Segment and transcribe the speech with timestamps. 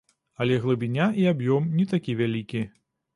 [0.45, 2.63] Але глыбіня і аб'ём не такі вялікі.